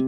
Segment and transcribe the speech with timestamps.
[0.00, 0.06] Hi,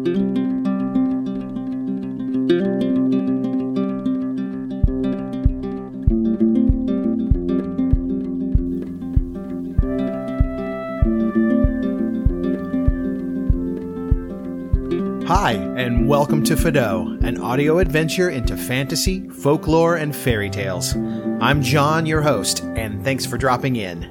[15.77, 20.95] and welcome to Fido, an audio adventure into fantasy, folklore, and fairy tales.
[21.43, 24.09] I'm John, your host, and thanks for dropping in.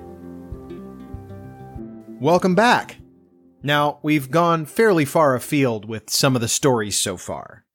[2.20, 3.01] Welcome back.
[3.64, 7.66] Now, we've gone fairly far afield with some of the stories so far.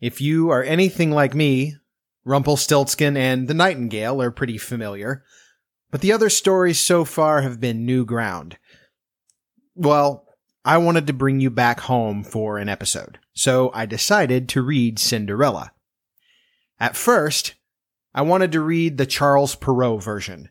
[0.00, 1.76] If you are anything like me,
[2.24, 5.24] Rumpelstiltskin and the Nightingale are pretty familiar,
[5.90, 8.58] but the other stories so far have been new ground.
[9.74, 10.26] Well,
[10.64, 14.98] I wanted to bring you back home for an episode, so I decided to read
[14.98, 15.72] Cinderella.
[16.78, 17.54] At first,
[18.14, 20.50] I wanted to read the Charles Perrault version.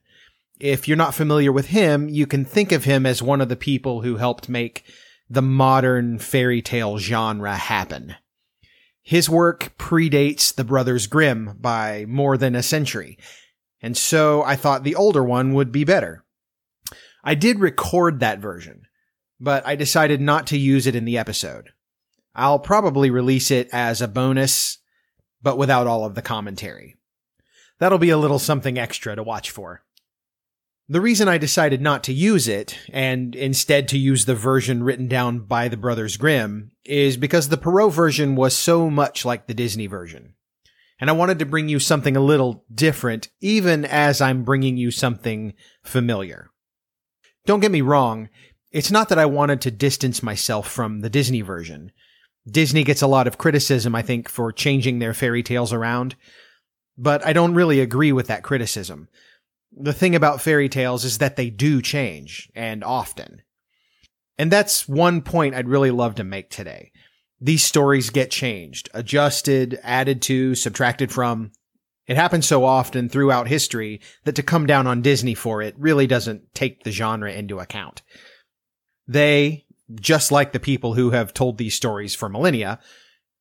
[0.61, 3.55] If you're not familiar with him, you can think of him as one of the
[3.55, 4.83] people who helped make
[5.27, 8.13] the modern fairy tale genre happen.
[9.01, 13.17] His work predates the Brothers Grimm by more than a century,
[13.81, 16.23] and so I thought the older one would be better.
[17.23, 18.83] I did record that version,
[19.39, 21.69] but I decided not to use it in the episode.
[22.35, 24.77] I'll probably release it as a bonus,
[25.41, 26.97] but without all of the commentary.
[27.79, 29.81] That'll be a little something extra to watch for.
[30.91, 35.07] The reason I decided not to use it, and instead to use the version written
[35.07, 39.53] down by the Brothers Grimm, is because the Perrault version was so much like the
[39.53, 40.33] Disney version.
[40.99, 44.91] And I wanted to bring you something a little different, even as I'm bringing you
[44.91, 46.49] something familiar.
[47.45, 48.27] Don't get me wrong,
[48.69, 51.93] it's not that I wanted to distance myself from the Disney version.
[52.45, 56.17] Disney gets a lot of criticism, I think, for changing their fairy tales around,
[56.97, 59.07] but I don't really agree with that criticism.
[59.71, 63.41] The thing about fairy tales is that they do change, and often.
[64.37, 66.91] And that's one point I'd really love to make today.
[67.39, 71.51] These stories get changed, adjusted, added to, subtracted from.
[72.07, 76.07] It happens so often throughout history that to come down on Disney for it really
[76.07, 78.01] doesn't take the genre into account.
[79.07, 79.65] They,
[79.95, 82.79] just like the people who have told these stories for millennia,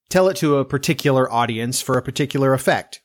[0.09, 3.00] tell it to a particular audience for a particular effect.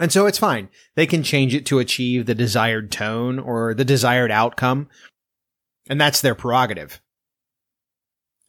[0.00, 0.70] And so it's fine.
[0.94, 4.88] They can change it to achieve the desired tone or the desired outcome.
[5.90, 7.02] And that's their prerogative.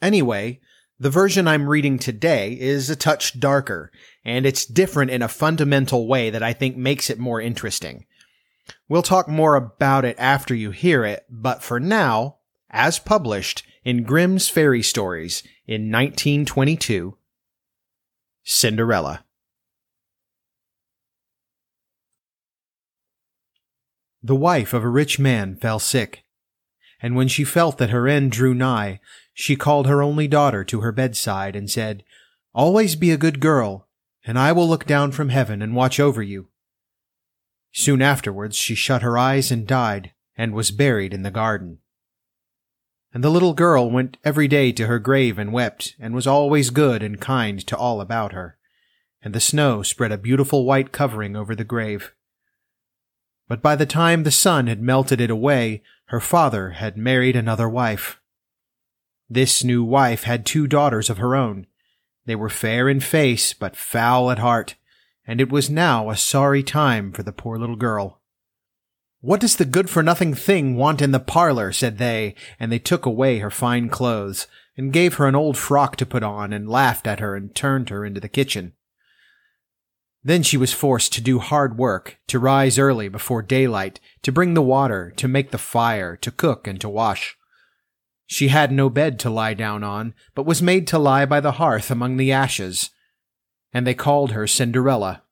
[0.02, 0.62] Anyway,
[0.98, 3.92] the version I'm reading today is a touch darker,
[4.24, 8.06] and it's different in a fundamental way that I think makes it more interesting.
[8.88, 12.38] We'll talk more about it after you hear it, but for now,
[12.70, 17.18] as published in Grimm's Fairy Stories in 1922,
[18.44, 19.26] Cinderella.
[24.24, 26.24] The wife of a rich man fell sick,
[27.02, 29.00] and when she felt that her end drew nigh,
[29.34, 32.04] she called her only daughter to her bedside and said,
[32.54, 33.88] Always be a good girl,
[34.26, 36.50] and I will look down from heaven and watch over you.
[37.72, 41.80] Soon afterwards she shut her eyes and died, and was buried in the garden.
[43.14, 46.70] And the little girl went every day to her grave and wept, and was always
[46.70, 48.58] good and kind to all about her.
[49.24, 52.14] And the snow spread a beautiful white covering over the grave.
[53.52, 57.68] But by the time the sun had melted it away, her father had married another
[57.68, 58.18] wife.
[59.30, 61.68] This new wife had two daughters of her own.
[62.26, 64.76] They were fair in face, but foul at heart,
[65.28, 68.22] and it was now a sorry time for the poor little girl.
[69.20, 71.74] What does the good for nothing thing want in the parlor?
[71.74, 74.48] said they, and they took away her fine clothes,
[74.78, 77.90] and gave her an old frock to put on, and laughed at her, and turned
[77.90, 78.72] her into the kitchen.
[80.24, 84.54] Then she was forced to do hard work, to rise early before daylight, to bring
[84.54, 87.38] the water, to make the fire, to cook, and to wash.
[88.28, 91.54] She had no bed to lie down on, but was made to lie by the
[91.54, 92.92] hearth among the ashes,
[93.74, 95.24] and they called her Cinderella.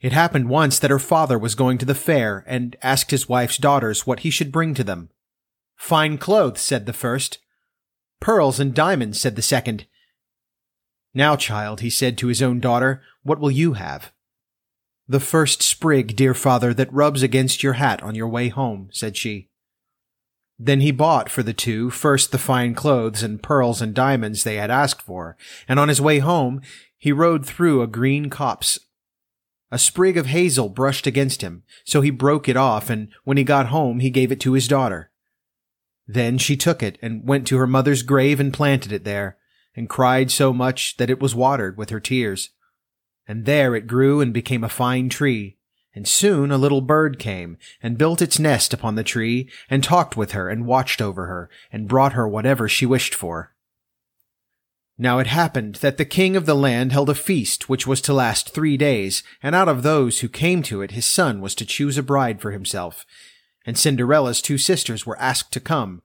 [0.00, 3.56] It happened once that her father was going to the fair and asked his wife's
[3.56, 5.10] daughters what he should bring to them.
[5.76, 7.38] Fine clothes, said the first.
[8.20, 9.86] Pearls and diamonds, said the second.
[11.14, 14.12] Now, child, he said to his own daughter, what will you have?
[15.06, 19.16] The first sprig, dear father, that rubs against your hat on your way home, said
[19.16, 19.48] she.
[20.58, 24.56] Then he bought for the two first the fine clothes and pearls and diamonds they
[24.56, 25.36] had asked for,
[25.68, 26.60] and on his way home
[26.98, 28.80] he rode through a green copse
[29.70, 33.44] a sprig of hazel brushed against him, so he broke it off, and when he
[33.44, 35.10] got home he gave it to his daughter.
[36.06, 39.36] Then she took it and went to her mother's grave and planted it there,
[39.76, 42.50] and cried so much that it was watered with her tears.
[43.28, 45.58] And there it grew and became a fine tree,
[45.94, 50.16] and soon a little bird came and built its nest upon the tree, and talked
[50.16, 53.54] with her and watched over her, and brought her whatever she wished for.
[55.00, 58.12] Now it happened that the king of the land held a feast which was to
[58.12, 61.66] last three days, and out of those who came to it his son was to
[61.66, 63.06] choose a bride for himself.
[63.64, 66.02] And Cinderella's two sisters were asked to come.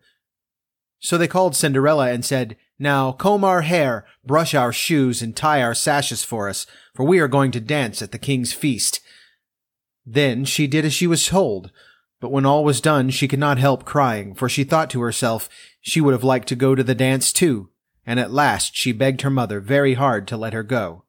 [1.00, 5.62] So they called Cinderella and said, Now comb our hair, brush our shoes, and tie
[5.62, 9.00] our sashes for us, for we are going to dance at the king's feast.
[10.06, 11.72] Then she did as she was told,
[12.20, 15.50] but when all was done she could not help crying, for she thought to herself
[15.82, 17.70] she would have liked to go to the dance too
[18.06, 21.04] and at last she begged her mother very hard to let her go.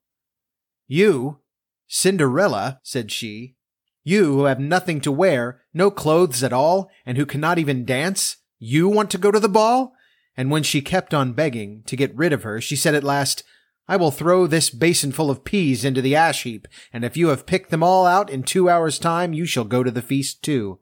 [0.87, 1.39] You,
[1.87, 3.57] Cinderella, said she,
[4.03, 8.37] you who have nothing to wear, no clothes at all, and who cannot even dance,
[8.59, 9.95] you want to go to the ball?
[10.37, 13.45] And when she kept on begging to get rid of her, she said at last,
[13.87, 17.47] I will throw this basinful of peas into the ash heap, and if you have
[17.47, 20.79] picked them all out in two hours' time, you shall go to the feast too.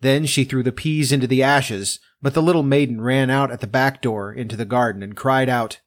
[0.00, 3.60] Then she threw the peas into the ashes, but the little maiden ran out at
[3.60, 5.80] the back door into the garden and cried out,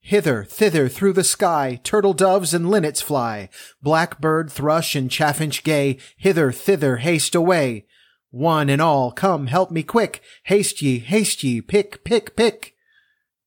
[0.00, 3.48] Hither, thither, through the sky, turtle doves and linnets fly,
[3.80, 7.86] blackbird, thrush, and chaffinch gay, hither, thither, haste away.
[8.34, 12.74] One and all, come, help me quick, haste ye, haste ye, pick, pick, pick.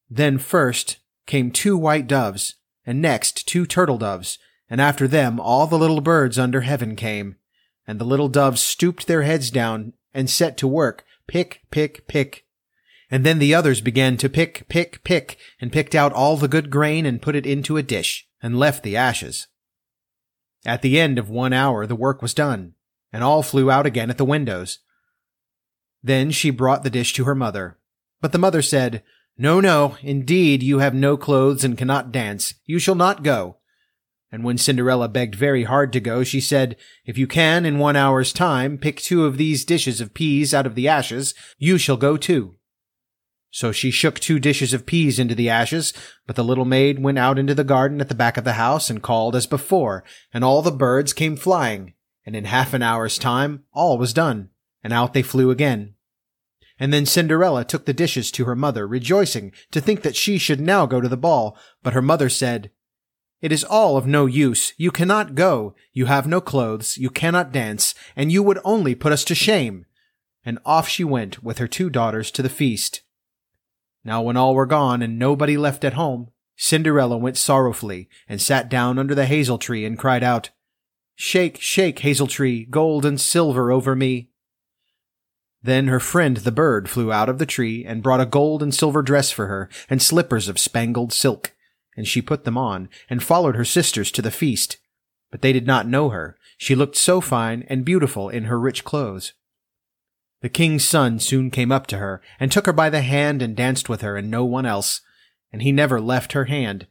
[0.09, 2.55] Then first came two white doves,
[2.85, 4.39] and next two turtle doves,
[4.69, 7.35] and after them all the little birds under heaven came.
[7.85, 12.45] And the little doves stooped their heads down and set to work, pick, pick, pick.
[13.11, 16.69] And then the others began to pick, pick, pick, and picked out all the good
[16.69, 19.47] grain and put it into a dish, and left the ashes.
[20.65, 22.75] At the end of one hour the work was done,
[23.11, 24.79] and all flew out again at the windows.
[26.03, 27.77] Then she brought the dish to her mother.
[28.21, 29.03] But the mother said,
[29.37, 32.53] No, no, indeed you have no clothes and cannot dance.
[32.65, 33.57] You shall not go.
[34.31, 36.75] And when Cinderella begged very hard to go, she said,
[37.05, 40.65] If you can, in one hour's time, pick two of these dishes of peas out
[40.65, 42.55] of the ashes, you shall go too.
[43.49, 45.93] So she shook two dishes of peas into the ashes,
[46.25, 48.89] but the little maid went out into the garden at the back of the house
[48.89, 51.93] and called as before, and all the birds came flying,
[52.27, 54.49] and in half an hour's time all was done,
[54.83, 55.95] and out they flew again.
[56.77, 60.59] And then Cinderella took the dishes to her mother, rejoicing to think that she should
[60.59, 62.69] now go to the ball, but her mother said,
[63.39, 64.73] it is all of no use.
[64.77, 65.75] You cannot go.
[65.93, 66.97] You have no clothes.
[66.97, 69.85] You cannot dance, and you would only put us to shame.
[70.43, 73.03] And off she went with her two daughters to the feast.
[74.03, 78.69] Now when all were gone and nobody left at home, Cinderella went sorrowfully and sat
[78.69, 80.49] down under the hazel tree and cried out,
[81.17, 84.29] Shake, shake, hazel tree, gold and silver over me.
[85.61, 88.73] Then her friend the bird flew out of the tree and brought a gold and
[88.73, 91.53] silver dress for her and slippers of spangled silk
[91.97, 94.77] and she put them on, and followed her sisters to the feast.
[95.31, 96.37] But they did not know her.
[96.57, 99.33] She looked so fine and beautiful in her rich clothes.
[100.41, 103.55] The king's son soon came up to her, and took her by the hand and
[103.55, 105.01] danced with her and no one else,
[105.51, 106.85] and he never left her hand.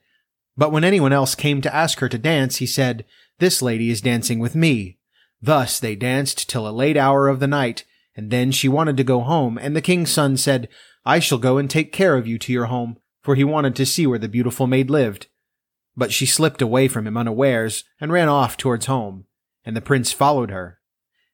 [0.56, 3.04] But when anyone else came to ask her to dance, he said,
[3.38, 4.98] This lady is dancing with me.
[5.40, 7.84] Thus they danced till a late hour of the night,
[8.16, 10.68] and then she wanted to go home, and the king's son said,
[11.04, 13.86] I shall go and take care of you to your home, for he wanted to
[13.86, 15.26] see where the beautiful maid lived.
[15.96, 19.26] But she slipped away from him unawares and ran off towards home,
[19.64, 20.80] and the prince followed her.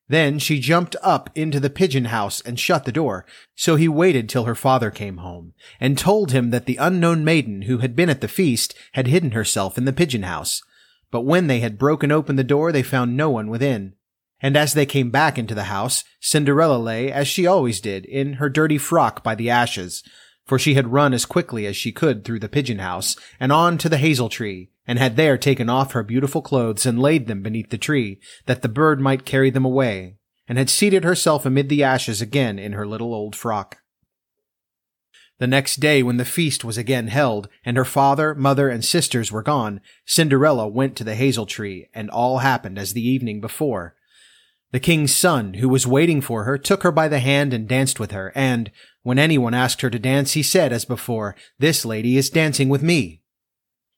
[0.08, 4.28] Then she jumped up into the pigeon house and shut the door, so he waited
[4.28, 8.10] till her father came home, and told him that the unknown maiden who had been
[8.10, 10.60] at the feast had hidden herself in the pigeon house.
[11.10, 13.94] But when they had broken open the door, they found no one within.
[14.40, 18.34] And as they came back into the house, Cinderella lay, as she always did, in
[18.34, 20.02] her dirty frock by the ashes,
[20.46, 23.78] for she had run as quickly as she could through the pigeon house and on
[23.78, 27.42] to the hazel tree, and had there taken off her beautiful clothes and laid them
[27.42, 30.16] beneath the tree, that the bird might carry them away,
[30.48, 33.78] and had seated herself amid the ashes again in her little old frock.
[35.38, 39.32] The next day, when the feast was again held, and her father, mother, and sisters
[39.32, 43.96] were gone, Cinderella went to the hazel tree, and all happened as the evening before.
[44.72, 47.98] The king's son, who was waiting for her, took her by the hand and danced
[47.98, 48.70] with her, and,
[49.02, 52.82] when anyone asked her to dance, he said, as before, This lady is dancing with
[52.82, 53.22] me.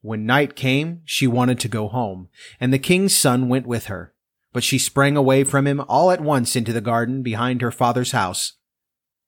[0.01, 2.29] When night came, she wanted to go home,
[2.61, 4.15] and the king's son went with her.
[4.53, 8.13] But she sprang away from him all at once into the garden behind her father's
[8.13, 8.55] house.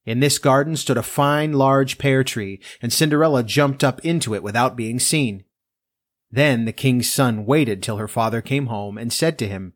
[0.05, 4.41] In this garden stood a fine large pear tree, and Cinderella jumped up into it
[4.41, 5.43] without being seen.
[6.31, 9.73] Then the king's son waited till her father came home and said to him,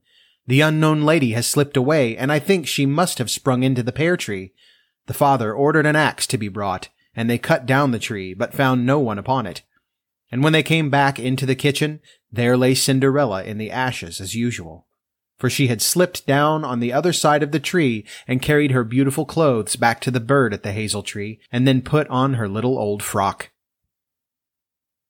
[0.48, 3.91] The unknown lady has slipped away, and I think she must have sprung into the
[3.91, 4.53] pear tree.
[5.08, 8.53] The father ordered an axe to be brought, and they cut down the tree, but
[8.53, 9.63] found no one upon it.
[10.31, 12.00] And when they came back into the kitchen,
[12.31, 14.88] there lay Cinderella in the ashes as usual.
[15.38, 18.84] For she had slipped down on the other side of the tree and carried her
[18.84, 22.48] beautiful clothes back to the bird at the hazel tree, and then put on her
[22.48, 23.50] little old frock.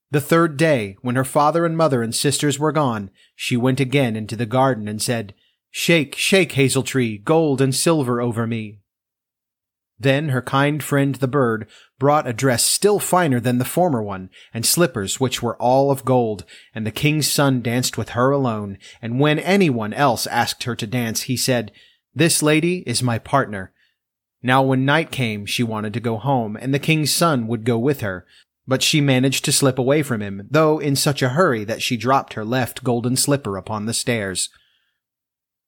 [0.09, 4.15] The third day, when her father and mother and sisters were gone, she went again
[4.15, 5.33] into the garden and said,
[5.69, 8.79] Shake, shake, hazel tree, gold and silver over me.
[10.01, 11.67] Then her kind friend the bird
[11.99, 16.05] brought a dress still finer than the former one, and slippers which were all of
[16.05, 16.43] gold,
[16.73, 20.87] and the king's son danced with her alone, and when anyone else asked her to
[20.87, 21.71] dance, he said,
[22.15, 23.73] This lady is my partner.
[24.41, 27.77] Now when night came, she wanted to go home, and the king's son would go
[27.77, 28.25] with her,
[28.67, 31.95] but she managed to slip away from him, though in such a hurry that she
[31.95, 34.49] dropped her left golden slipper upon the stairs.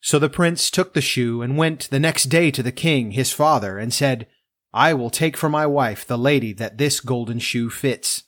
[0.05, 3.31] So the prince took the shoe and went the next day to the king, his
[3.31, 4.27] father, and said,
[4.73, 8.23] I will take for my wife the lady that this golden shoe fits.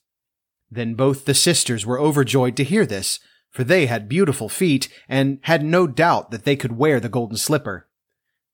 [0.71, 3.19] Then both the sisters were overjoyed to hear this,
[3.51, 7.35] for they had beautiful feet and had no doubt that they could wear the golden
[7.35, 7.89] slipper.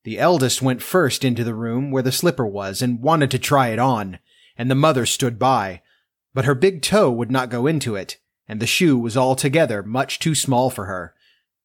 [0.04, 3.68] The eldest went first into the room where the slipper was and wanted to try
[3.68, 4.18] it on,
[4.58, 5.84] and the mother stood by,
[6.34, 10.18] but her big toe would not go into it, and the shoe was altogether much
[10.18, 11.14] too small for her.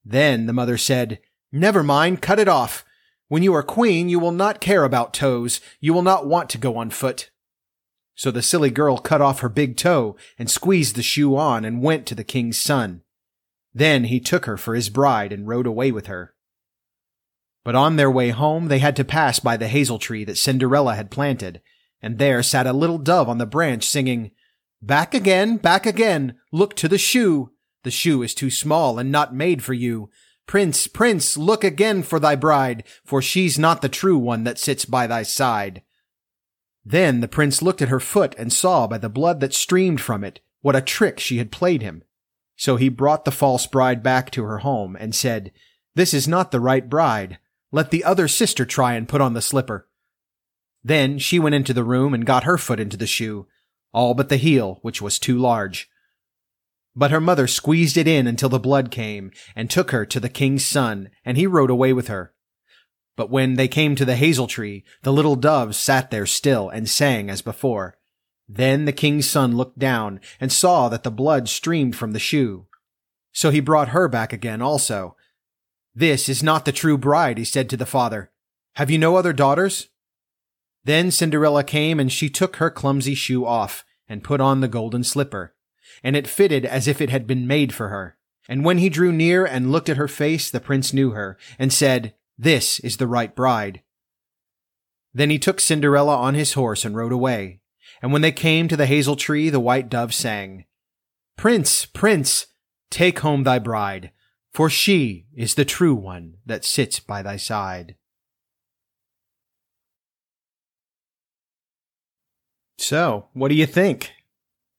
[0.04, 1.18] Then the mother said,
[1.56, 2.84] Never mind, cut it off.
[3.28, 5.60] When you are queen, you will not care about toes.
[5.80, 7.30] You will not want to go on foot.
[8.14, 11.82] So the silly girl cut off her big toe and squeezed the shoe on and
[11.82, 13.00] went to the king's son.
[13.72, 16.34] Then he took her for his bride and rode away with her.
[17.64, 20.94] But on their way home, they had to pass by the hazel tree that Cinderella
[20.94, 21.62] had planted,
[22.02, 24.30] and there sat a little dove on the branch singing,
[24.82, 27.52] Back again, back again, look to the shoe.
[27.82, 30.10] The shoe is too small and not made for you.
[30.46, 34.84] Prince, prince, look again for thy bride, for she's not the true one that sits
[34.84, 35.82] by thy side.
[36.84, 40.22] Then the prince looked at her foot and saw by the blood that streamed from
[40.22, 42.04] it what a trick she had played him.
[42.56, 45.52] So he brought the false bride back to her home and said,
[45.96, 47.38] This is not the right bride.
[47.72, 49.88] Let the other sister try and put on the slipper.
[50.84, 53.48] Then she went into the room and got her foot into the shoe,
[53.92, 55.90] all but the heel, which was too large.
[56.98, 60.30] But her mother squeezed it in until the blood came, and took her to the
[60.30, 62.32] king's son, and he rode away with her.
[63.16, 66.88] But when they came to the hazel tree, the little dove sat there still and
[66.88, 67.98] sang as before.
[68.48, 72.66] Then the king's son looked down and saw that the blood streamed from the shoe.
[73.32, 75.16] So he brought her back again also.
[75.94, 78.30] This is not the true bride, he said to the father.
[78.76, 79.88] Have you no other daughters?
[80.84, 85.02] Then Cinderella came and she took her clumsy shoe off and put on the golden
[85.02, 85.55] slipper
[86.02, 88.16] and it fitted as if it had been made for her.
[88.48, 91.72] And when he drew near and looked at her face, the prince knew her, and
[91.72, 93.82] said, This is the right bride.
[95.12, 97.60] Then he took Cinderella on his horse and rode away.
[98.02, 100.66] And when they came to the hazel tree, the white dove sang,
[101.36, 102.46] Prince, prince,
[102.90, 104.10] take home thy bride,
[104.52, 107.96] for she is the true one that sits by thy side.
[112.78, 114.12] So, what do you think?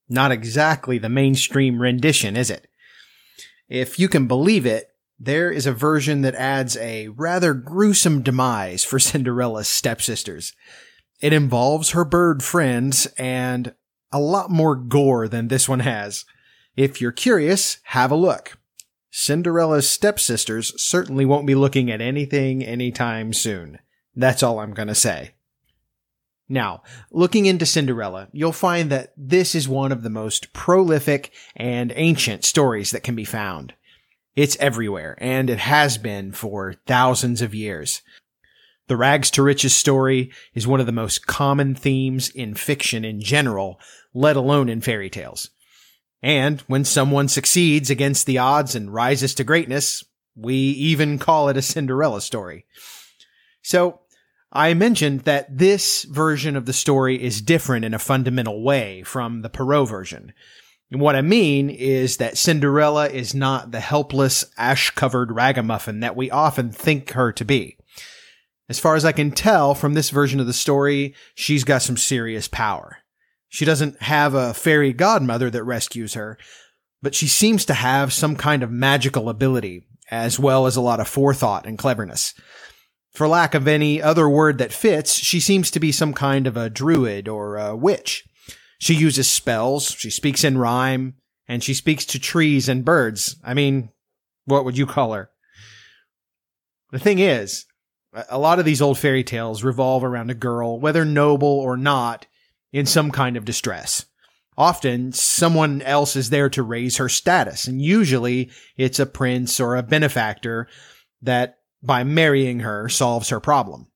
[0.09, 2.67] Not exactly the mainstream rendition, is it?
[3.69, 8.83] If you can believe it, there is a version that adds a rather gruesome demise
[8.83, 10.53] for Cinderella's stepsisters.
[11.21, 13.73] It involves her bird friends and
[14.11, 16.25] a lot more gore than this one has.
[16.75, 18.57] If you're curious, have a look.
[19.09, 23.79] Cinderella's stepsisters certainly won't be looking at anything anytime soon.
[24.15, 25.31] That's all I'm gonna say.
[26.50, 31.92] Now, looking into Cinderella, you'll find that this is one of the most prolific and
[31.96, 33.74] ancient stories that can be found.
[34.36, 38.01] It's everywhere, and it has been for thousands of years.
[38.88, 43.20] The rags to riches story is one of the most common themes in fiction in
[43.20, 43.80] general,
[44.13, 45.50] let alone in fairy tales.
[46.24, 50.04] And when someone succeeds against the odds and rises to greatness,
[50.36, 52.66] we even call it a Cinderella story.
[53.62, 54.01] So,
[54.51, 59.42] I mentioned that this version of the story is different in a fundamental way from
[59.42, 60.34] the Perrault version.
[60.89, 66.16] And what I mean is that Cinderella is not the helpless, ash covered ragamuffin that
[66.16, 67.77] we often think her to be.
[68.70, 71.98] As far as I can tell from this version of the story, she's got some
[71.98, 72.98] serious power.
[73.50, 76.38] She doesn't have a fairy godmother that rescues her,
[77.01, 81.00] but she seems to have some kind of magical ability, as well as a lot
[81.00, 82.34] of forethought and cleverness.
[83.17, 86.55] For lack of any other word that fits, she seems to be some kind of
[86.55, 88.24] a druid or a witch.
[88.77, 91.15] She uses spells, she speaks in rhyme,
[91.47, 93.38] and she speaks to trees and birds.
[93.43, 93.89] I mean,
[94.45, 95.31] what would you call her?
[96.91, 97.65] The thing is,
[98.29, 102.27] a lot of these old fairy tales revolve around a girl, whether noble or not,
[102.71, 104.05] in some kind of distress.
[104.59, 109.75] Often, someone else is there to raise her status, and usually it's a prince or
[109.75, 110.67] a benefactor
[111.24, 113.88] that by marrying her solves her problem.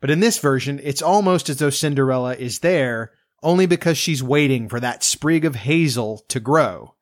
[0.00, 4.68] But in this version, it's almost as though Cinderella is there only because she's waiting
[4.68, 6.94] for that sprig of hazel to grow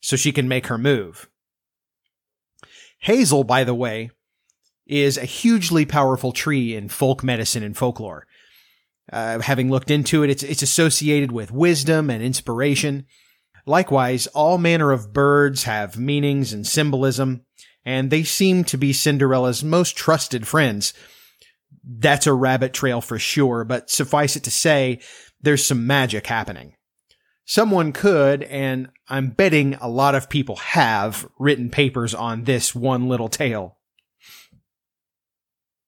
[0.00, 1.28] so she can make her move.
[3.00, 4.10] Hazel, by the way,
[4.86, 8.26] is a hugely powerful tree in folk medicine and folklore.
[9.12, 13.06] Uh, having looked into it, it's, it's associated with wisdom and inspiration.
[13.66, 17.44] Likewise, all manner of birds have meanings and symbolism,
[17.84, 20.92] and they seem to be Cinderella's most trusted friends.
[21.82, 25.00] That's a rabbit trail for sure, but suffice it to say,
[25.40, 26.74] there's some magic happening.
[27.44, 33.08] Someone could, and I'm betting a lot of people have, written papers on this one
[33.08, 33.78] little tale.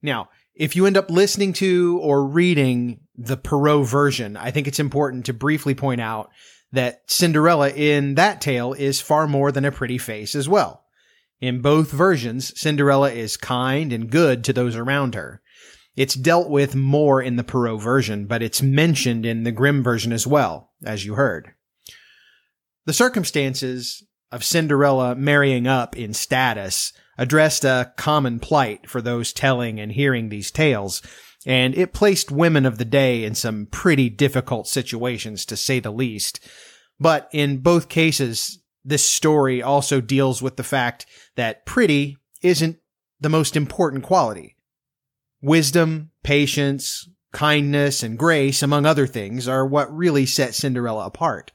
[0.01, 4.81] Now, if you end up listening to or reading the Perrault version, I think it's
[4.81, 6.31] important to briefly point out
[6.73, 10.85] that Cinderella in that tale is far more than a pretty face as well.
[11.41, 15.41] In both versions, Cinderella is kind and good to those around her.
[15.97, 20.13] It's dealt with more in the Perrault version, but it's mentioned in the Grimm version
[20.13, 21.53] as well, as you heard.
[22.87, 29.81] The circumstances of Cinderella marrying up in status addressed a common plight for those telling
[29.81, 31.03] and hearing these tales,
[31.45, 35.91] and it placed women of the day in some pretty difficult situations to say the
[35.91, 36.41] least.
[36.99, 41.07] But in both cases, this story also deals with the fact
[41.37, 42.79] that pretty isn't
[43.21, 44.57] the most important quality.
[45.43, 51.53] Wisdom, patience, kindness, and grace, among other things, are what really set Cinderella apart.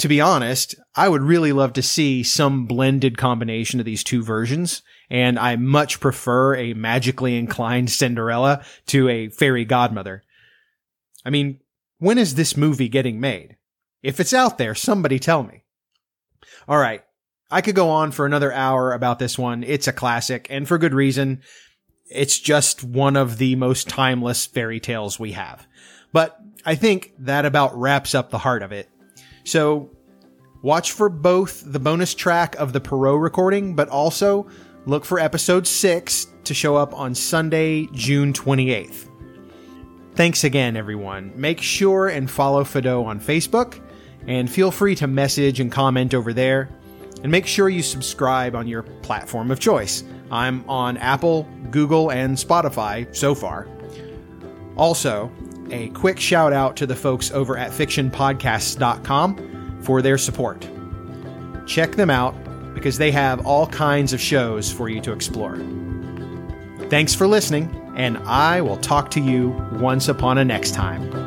[0.00, 4.22] To be honest, I would really love to see some blended combination of these two
[4.22, 10.22] versions, and I much prefer a magically inclined Cinderella to a fairy godmother.
[11.24, 11.60] I mean,
[11.98, 13.56] when is this movie getting made?
[14.02, 15.64] If it's out there, somebody tell me.
[16.68, 17.02] All right.
[17.50, 19.62] I could go on for another hour about this one.
[19.62, 21.42] It's a classic, and for good reason
[22.08, 25.66] it's just one of the most timeless fairy tales we have.
[26.12, 28.88] But I think that about wraps up the heart of it.
[29.44, 29.90] So
[30.62, 34.46] watch for both the bonus track of the Perrault recording, but also
[34.86, 39.10] look for episode 6 to show up on Sunday, June 28th.
[40.14, 41.32] Thanks again, everyone.
[41.36, 43.80] Make sure and follow Fido on Facebook,
[44.26, 46.68] and feel free to message and comment over there.
[47.22, 50.04] And make sure you subscribe on your platform of choice.
[50.30, 53.68] I'm on Apple, Google, and Spotify so far.
[54.76, 55.32] Also,
[55.70, 60.68] a quick shout out to the folks over at fictionpodcasts.com for their support.
[61.66, 62.34] Check them out
[62.74, 65.56] because they have all kinds of shows for you to explore.
[66.88, 71.25] Thanks for listening, and I will talk to you once upon a next time.